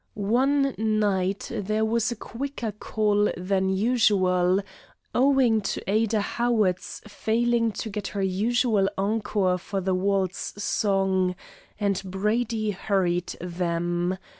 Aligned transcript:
One 0.15 0.73
night 0.79 1.47
there 1.53 1.85
was 1.85 2.11
a 2.11 2.15
quicker 2.15 2.71
call 2.71 3.29
than 3.37 3.69
usual, 3.69 4.59
owing 5.13 5.61
to 5.61 5.83
Ada 5.87 6.19
Howard's 6.21 7.03
failing 7.07 7.71
to 7.73 7.87
get 7.91 8.07
her 8.07 8.23
usual 8.23 8.89
encore 8.97 9.59
for 9.59 9.79
her 9.79 9.93
waltz 9.93 10.63
song, 10.63 11.35
and 11.79 12.01
Brady 12.03 12.71
hurried 12.71 13.35
them. 13.39 14.17